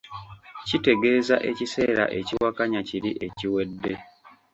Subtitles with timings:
[0.67, 3.93] kitegeeza ekiseera ekiwakanya kiri ekiwedde.